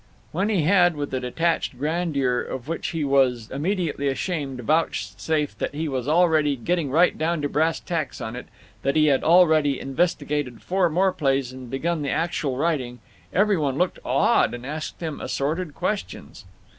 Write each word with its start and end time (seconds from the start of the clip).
When 0.31 0.49
he 0.49 0.63
had, 0.63 0.95
with 0.95 1.13
a 1.13 1.19
detached 1.19 1.77
grandeur 1.77 2.41
of 2.41 2.67
which 2.67 2.87
he 2.87 3.03
was 3.03 3.51
immediately 3.51 4.07
ashamed, 4.07 4.59
vouchsafed 4.61 5.59
that 5.59 5.75
he 5.75 5.87
was 5.87 6.07
already 6.07 6.55
"getting 6.55 6.89
right 6.89 7.15
down 7.15 7.39
to 7.43 7.47
brass 7.47 7.79
tacks 7.79 8.19
on 8.19 8.35
it," 8.35 8.47
that 8.81 8.95
he 8.95 9.05
had 9.05 9.23
already 9.23 9.79
investigated 9.79 10.63
four 10.63 10.89
more 10.89 11.11
plays 11.11 11.53
and 11.53 11.69
begun 11.69 12.01
the 12.01 12.09
actual 12.09 12.57
writing, 12.57 12.97
every 13.31 13.57
one 13.57 13.77
looked 13.77 13.99
awed 14.03 14.55
and 14.55 14.65
asked 14.65 15.01
him 15.01 15.21
assorted 15.21 15.75
questions. 15.75 16.45